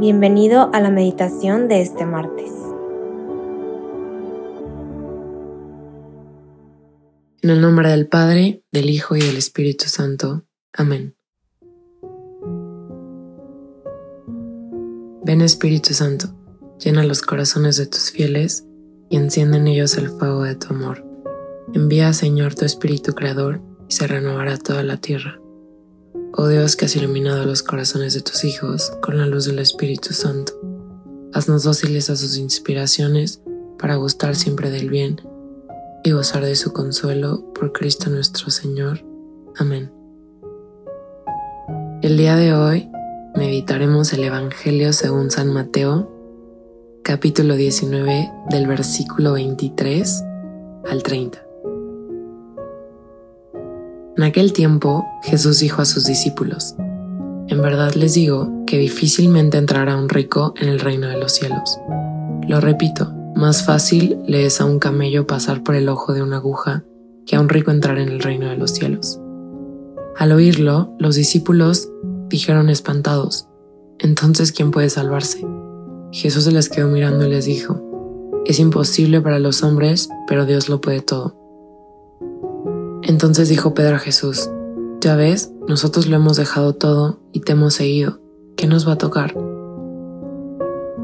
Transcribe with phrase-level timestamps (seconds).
[0.00, 2.50] Bienvenido a la meditación de este martes.
[7.42, 10.46] En el nombre del Padre, del Hijo y del Espíritu Santo.
[10.72, 11.16] Amén.
[15.22, 16.28] Ven Espíritu Santo,
[16.82, 18.64] llena los corazones de tus fieles
[19.10, 21.04] y enciende en ellos el fuego de tu amor.
[21.74, 25.38] Envía, Señor, tu Espíritu Creador y se renovará toda la tierra.
[26.32, 30.14] Oh Dios que has iluminado los corazones de tus hijos con la luz del Espíritu
[30.14, 30.52] Santo,
[31.32, 33.42] haznos dóciles a sus inspiraciones
[33.78, 35.20] para gustar siempre del bien
[36.04, 39.04] y gozar de su consuelo por Cristo nuestro Señor.
[39.56, 39.92] Amén.
[42.00, 42.88] El día de hoy
[43.34, 46.10] meditaremos el Evangelio según San Mateo,
[47.02, 50.22] capítulo 19 del versículo 23
[50.88, 51.49] al 30.
[54.20, 56.74] En aquel tiempo Jesús dijo a sus discípulos,
[57.48, 61.78] En verdad les digo que difícilmente entrará un rico en el reino de los cielos.
[62.46, 66.36] Lo repito, más fácil le es a un camello pasar por el ojo de una
[66.36, 66.84] aguja
[67.24, 69.18] que a un rico entrar en el reino de los cielos.
[70.18, 71.88] Al oírlo, los discípulos
[72.28, 73.48] dijeron espantados,
[73.98, 75.46] Entonces, ¿quién puede salvarse?
[76.12, 77.82] Jesús se les quedó mirando y les dijo,
[78.44, 81.39] Es imposible para los hombres, pero Dios lo puede todo.
[83.10, 84.48] Entonces dijo Pedro a Jesús,
[85.00, 88.20] Ya ves, nosotros lo hemos dejado todo y te hemos seguido.
[88.56, 89.36] ¿Qué nos va a tocar?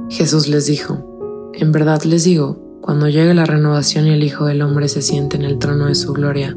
[0.08, 4.62] Jesús les dijo, En verdad les digo, cuando llegue la renovación y el Hijo del
[4.62, 6.56] Hombre se siente en el trono de su gloria,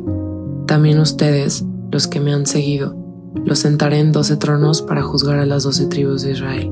[0.67, 2.95] también ustedes, los que me han seguido,
[3.43, 6.71] los sentaré en doce tronos para juzgar a las doce tribus de Israel.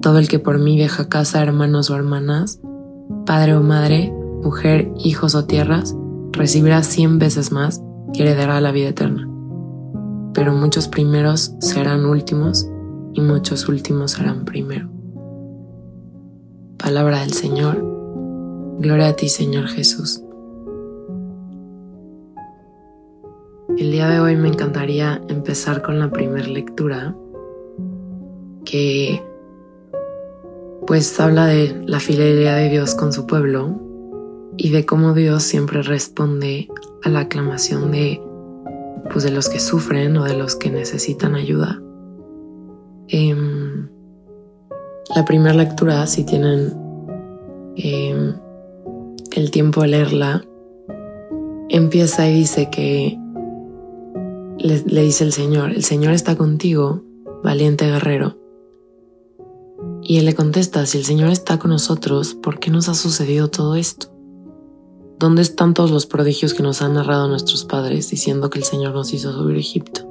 [0.00, 2.62] Todo el que por mí deja casa, hermanos o hermanas,
[3.26, 4.10] padre o madre,
[4.42, 5.94] mujer, hijos o tierras,
[6.32, 9.28] recibirá cien veces más y heredará la vida eterna.
[10.34, 12.68] Pero muchos primeros serán últimos
[13.14, 14.88] y muchos últimos serán primero.
[16.78, 17.84] Palabra del Señor.
[18.78, 20.22] Gloria a ti, Señor Jesús.
[23.76, 27.16] El día de hoy me encantaría empezar con la primera lectura
[28.64, 29.22] que
[30.86, 33.87] pues habla de la fidelidad de Dios con su pueblo
[34.58, 36.68] y de cómo Dios siempre responde
[37.04, 38.20] a la aclamación de,
[39.10, 41.80] pues, de los que sufren o de los que necesitan ayuda.
[43.06, 43.88] Em,
[45.14, 46.76] la primera lectura, si tienen
[47.76, 48.34] em,
[49.30, 50.42] el tiempo de leerla,
[51.68, 53.16] empieza y dice que
[54.58, 57.04] le, le dice el Señor, el Señor está contigo,
[57.44, 58.36] valiente guerrero.
[60.02, 63.48] Y él le contesta, si el Señor está con nosotros, ¿por qué nos ha sucedido
[63.48, 64.17] todo esto?
[65.18, 68.94] ¿Dónde están todos los prodigios que nos han narrado nuestros padres diciendo que el Señor
[68.94, 70.02] nos hizo subir a Egipto?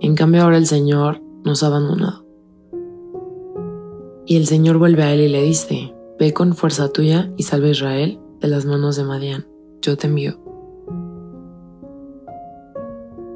[0.00, 2.24] En cambio ahora el Señor nos ha abandonado.
[4.24, 7.68] Y el Señor vuelve a él y le dice, Ve con fuerza tuya y salve
[7.68, 9.46] a Israel de las manos de Madián.
[9.82, 10.38] Yo te envío.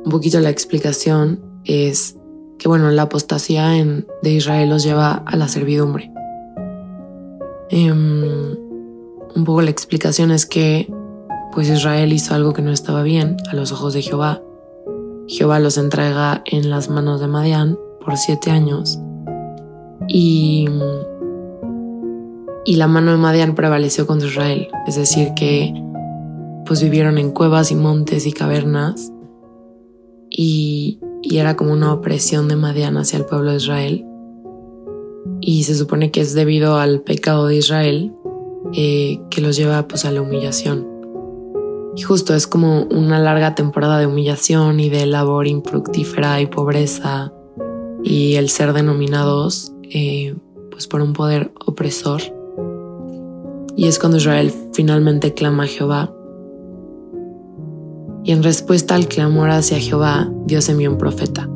[0.04, 2.16] Un poquito la explicación es
[2.58, 3.68] que, bueno, la apostasía
[4.22, 6.10] de Israel los lleva a la servidumbre.
[7.68, 8.56] Em,
[9.34, 10.92] un poco la explicación es que
[11.52, 14.42] pues Israel hizo algo que no estaba bien a los ojos de Jehová.
[15.28, 18.98] Jehová los entrega en las manos de Madián por siete años
[20.08, 20.68] y,
[22.64, 25.72] y la mano de Madián prevaleció contra Israel, es decir que
[26.66, 29.12] pues vivieron en cuevas y montes y cavernas
[30.28, 34.04] y, y era como una opresión de Madián hacia el pueblo de Israel
[35.40, 38.12] y se supone que es debido al pecado de Israel
[38.72, 40.88] eh, que los lleva pues a la humillación.
[41.96, 47.32] Y justo es como una larga temporada de humillación y de labor infructífera y pobreza
[48.02, 50.34] y el ser denominados eh,
[50.70, 52.20] pues por un poder opresor.
[53.76, 56.12] Y es cuando Israel finalmente clama a Jehová.
[58.24, 61.48] Y en respuesta al clamor hacia Jehová, Dios envió un profeta.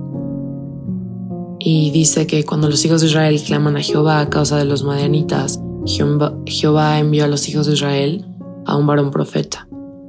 [1.59, 4.85] Y dice que cuando los hijos de Israel claman a Jehová a causa de los
[4.85, 8.27] madianitas, Jehová envió a los hijos de Israel
[8.67, 9.67] a un varón profeta,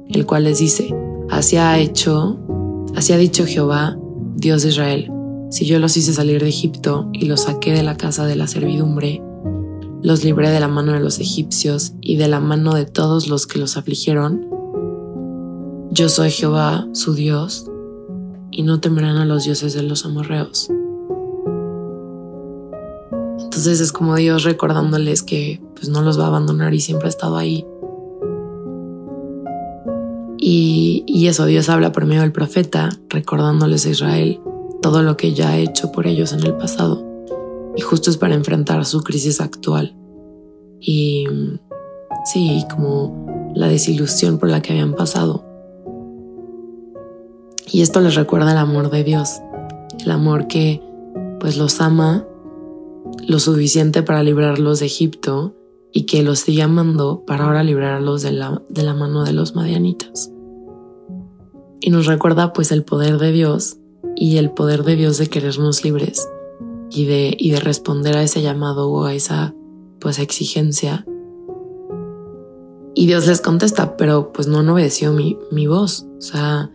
[0.08, 0.94] el cual les dice,
[1.30, 2.38] así ha hecho,
[2.94, 3.98] así ha dicho Jehová,
[4.36, 5.10] Dios de Israel,
[5.50, 8.46] si yo los hice salir de Egipto y los saqué de la casa de la
[8.46, 9.22] servidumbre,
[10.02, 13.46] los libré de la mano de los egipcios y de la mano de todos los
[13.46, 14.48] que los afligieron,
[15.90, 17.66] yo soy Jehová, su Dios,
[18.50, 20.70] y no temerán a los dioses de los amorreos.
[23.60, 27.10] Entonces es como Dios recordándoles que pues no los va a abandonar y siempre ha
[27.10, 27.66] estado ahí.
[30.38, 34.40] Y, y eso Dios habla por medio del profeta, recordándoles a Israel
[34.80, 37.06] todo lo que ya ha hecho por ellos en el pasado.
[37.76, 39.94] y justo es para enfrentar su crisis actual.
[40.80, 41.26] Y
[42.32, 45.44] sí, como la desilusión por la que habían pasado.
[47.70, 49.42] Y esto les recuerda el amor de Dios,
[50.02, 50.82] el amor que
[51.40, 52.26] pues los ama
[53.26, 55.54] lo suficiente para librarlos de Egipto
[55.92, 59.54] y que los sigue amando para ahora librarlos de la, de la mano de los
[59.54, 60.30] madianitas.
[61.80, 63.78] Y nos recuerda pues el poder de Dios
[64.16, 66.28] y el poder de Dios de querernos libres
[66.90, 69.54] y de, y de responder a ese llamado o a esa
[70.00, 71.06] pues exigencia.
[72.94, 76.06] Y Dios les contesta, pero pues no, no obedeció mi, mi voz.
[76.18, 76.70] O sea,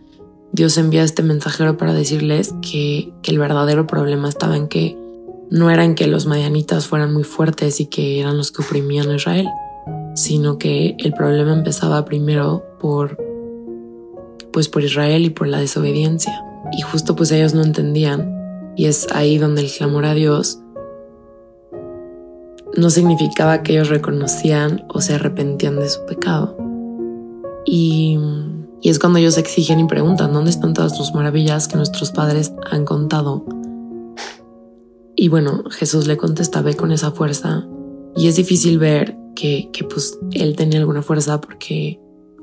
[0.52, 4.98] Dios envía este mensajero para decirles que, que el verdadero problema estaba en que
[5.50, 9.10] no era en que los madianitas fueran muy fuertes y que eran los que oprimían
[9.10, 9.48] a Israel,
[10.14, 13.16] sino que el problema empezaba primero por
[14.52, 16.42] pues por Israel y por la desobediencia.
[16.72, 20.60] Y justo pues ellos no entendían y es ahí donde el clamor a Dios
[22.76, 26.56] no significaba que ellos reconocían o se arrepentían de su pecado.
[27.64, 28.18] Y,
[28.80, 32.52] y es cuando ellos exigen y preguntan, ¿dónde están todas tus maravillas que nuestros padres
[32.70, 33.44] han contado?
[35.16, 37.66] Y bueno, Jesús le contesta, ve con esa fuerza.
[38.14, 41.98] Y es difícil ver que, que pues él tenía alguna fuerza porque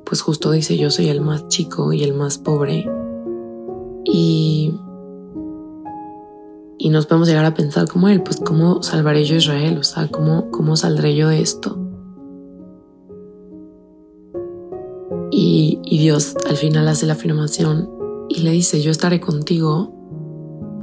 [0.06, 2.90] pues justo dice yo soy el más chico y el más pobre.
[4.06, 4.74] Y,
[6.80, 9.84] y nos podemos llegar a pensar como él, pues cómo salvaré yo a Israel, o
[9.84, 11.78] sea, cómo, cómo saldré yo de esto.
[15.32, 17.90] Y, y Dios al final hace la afirmación
[18.30, 20.03] y le dice, yo estaré contigo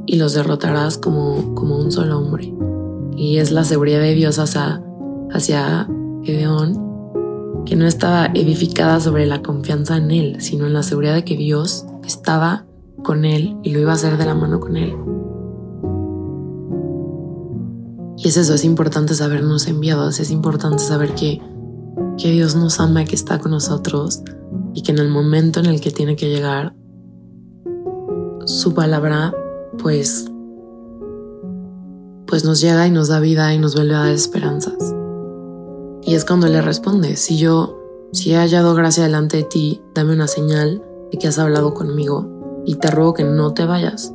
[0.07, 2.53] y los derrotarás como, como un solo hombre.
[3.17, 4.83] Y es la seguridad de Dios hacia,
[5.33, 5.89] hacia
[6.23, 6.91] Gedeón,
[7.67, 11.37] que no estaba edificada sobre la confianza en él, sino en la seguridad de que
[11.37, 12.65] Dios estaba
[13.03, 14.95] con él y lo iba a hacer de la mano con él.
[18.17, 21.41] Y es eso, es importante sabernos enviados, es importante saber que,
[22.19, 24.23] que Dios nos ama, que está con nosotros
[24.75, 26.75] y que en el momento en el que tiene que llegar,
[28.45, 29.33] su palabra
[29.83, 30.31] pues,
[32.27, 34.95] pues nos llega y nos da vida y nos vuelve a dar esperanzas.
[36.03, 37.79] Y es cuando le responde, si yo,
[38.13, 42.63] si he hallado gracia delante de ti, dame una señal de que has hablado conmigo
[42.65, 44.15] y te ruego que no te vayas.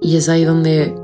[0.00, 0.96] Y es ahí donde,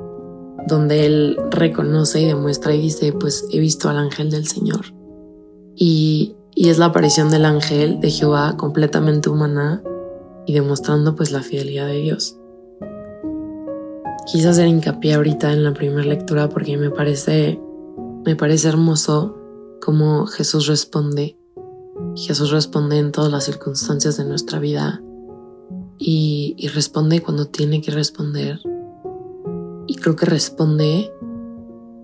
[0.67, 4.87] donde él reconoce y demuestra y dice, pues he visto al ángel del Señor.
[5.77, 9.83] Y, y es la aparición del ángel de Jehová completamente humana
[10.49, 12.39] y demostrando pues la fidelidad de Dios.
[14.33, 17.61] Quise hacer hincapié ahorita en la primera lectura porque me parece,
[18.25, 19.37] me parece hermoso
[19.85, 21.39] cómo Jesús responde.
[22.17, 25.03] Jesús responde en todas las circunstancias de nuestra vida
[25.99, 28.59] y, y responde cuando tiene que responder.
[29.87, 31.13] Y creo que responde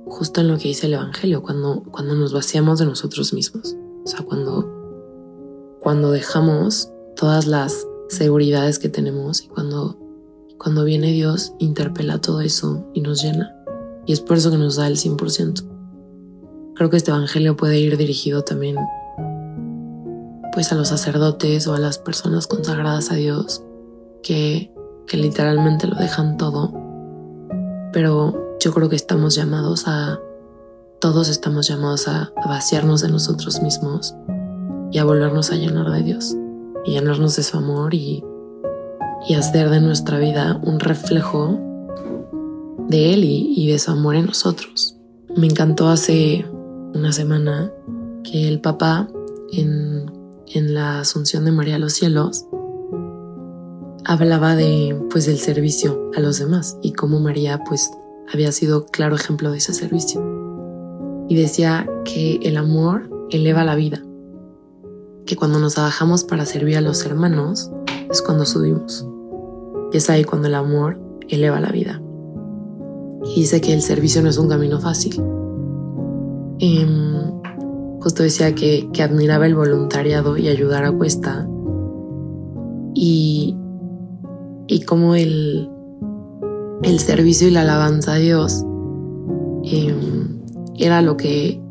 [0.06, 3.74] justo en lo que dice el Evangelio, cuando, cuando nos vaciamos de nosotros mismos.
[4.04, 4.70] O sea, cuando,
[5.80, 9.98] cuando dejamos todas las seguridades que tenemos y cuando,
[10.58, 13.54] cuando viene Dios interpela todo eso y nos llena.
[14.06, 15.64] Y es por eso que nos da el 100%.
[16.74, 18.76] Creo que este Evangelio puede ir dirigido también
[20.52, 23.64] pues a los sacerdotes o a las personas consagradas a Dios
[24.22, 24.72] que,
[25.06, 26.72] que literalmente lo dejan todo.
[27.92, 30.20] Pero yo creo que estamos llamados a,
[31.00, 34.14] todos estamos llamados a, a vaciarnos de nosotros mismos
[34.90, 36.36] y a volvernos a llenar de Dios
[36.84, 38.22] y llenarnos de su amor y,
[39.28, 41.58] y hacer de nuestra vida un reflejo
[42.88, 44.96] de Él y, de su amor en nosotros.
[45.36, 46.46] Me encantó hace
[46.94, 47.72] una semana
[48.22, 49.08] que el papá
[49.52, 50.10] en,
[50.46, 52.46] en la Asunción de María a los cielos
[54.04, 57.90] hablaba de pues del servicio a los demás y cómo María pues
[58.32, 60.22] había sido claro ejemplo de ese servicio.
[61.28, 64.02] Y decía que el amor eleva la vida
[65.26, 67.70] que cuando nos abajamos para servir a los hermanos
[68.10, 69.06] es cuando subimos.
[69.92, 72.02] Y es ahí cuando el amor eleva la vida.
[73.24, 75.22] Y dice que el servicio no es un camino fácil.
[76.58, 77.40] Em,
[78.00, 81.48] justo decía que, que, admiraba el voluntariado y ayudar a cuesta.
[82.94, 83.56] Y,
[84.66, 85.70] y como el,
[86.82, 88.62] el servicio y la alabanza a Dios
[89.64, 90.40] em,
[90.76, 91.63] era lo que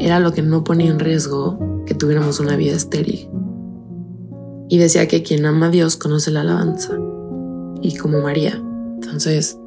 [0.00, 3.28] era lo que no ponía en riesgo que tuviéramos una vida estéril.
[4.68, 6.98] Y decía que quien ama a Dios conoce la alabanza,
[7.80, 8.62] y como María.
[8.96, 9.58] Entonces,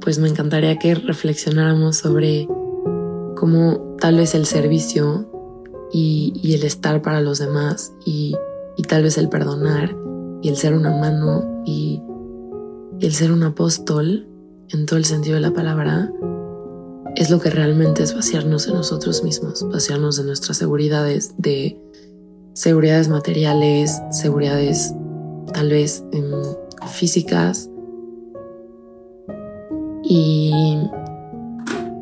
[0.00, 2.48] pues me encantaría que reflexionáramos sobre
[3.36, 5.28] cómo tal vez el servicio
[5.92, 8.36] y, el estar para los demás y,
[8.88, 9.96] tal vez el perdonar
[10.42, 12.02] y el ser una mano y,
[12.98, 14.26] Y el ser un apóstol,
[14.68, 16.10] en todo el sentido de la palabra,
[17.22, 21.80] es lo que realmente es vaciarnos de nosotros mismos, vaciarnos de nuestras seguridades, de
[22.52, 24.92] seguridades materiales, seguridades
[25.52, 26.32] tal vez em,
[26.90, 27.70] físicas.
[30.02, 30.52] Y,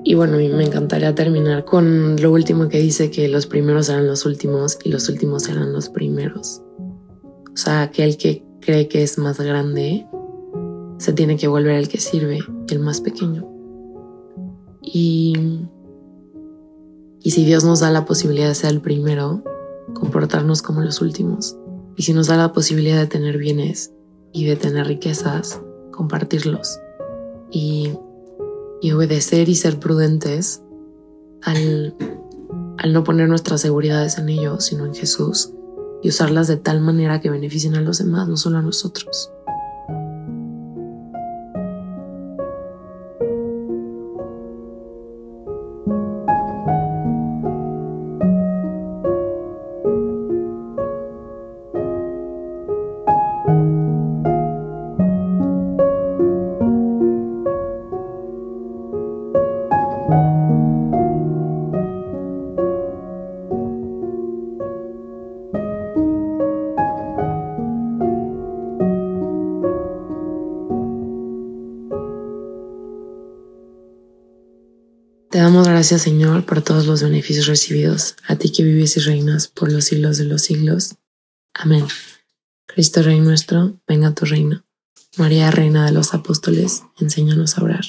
[0.04, 4.24] y bueno, me encantaría terminar con lo último que dice que los primeros eran los
[4.24, 6.62] últimos y los últimos eran los primeros.
[7.52, 10.06] O sea, aquel que cree que es más grande
[10.96, 12.38] se tiene que volver el que sirve,
[12.70, 13.59] el más pequeño.
[14.82, 15.34] Y,
[17.20, 19.42] y si Dios nos da la posibilidad de ser el primero,
[19.94, 21.56] comportarnos como los últimos.
[21.96, 23.92] Y si nos da la posibilidad de tener bienes
[24.32, 25.60] y de tener riquezas,
[25.92, 26.78] compartirlos.
[27.50, 27.92] Y,
[28.80, 30.62] y obedecer y ser prudentes
[31.42, 31.94] al,
[32.78, 35.52] al no poner nuestras seguridades en ellos, sino en Jesús,
[36.02, 39.30] y usarlas de tal manera que beneficien a los demás, no solo a nosotros.
[75.50, 79.72] Damos gracias, Señor, por todos los beneficios recibidos, a ti que vives y reinas por
[79.72, 80.94] los siglos de los siglos.
[81.54, 81.84] Amén.
[82.66, 84.62] Cristo Rey nuestro, venga a tu reino.
[85.16, 87.84] María, Reina de los Apóstoles, enséñanos a orar.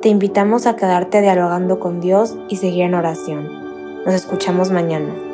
[0.00, 3.50] Te invitamos a quedarte dialogando con Dios y seguir en oración.
[4.06, 5.31] Nos escuchamos mañana.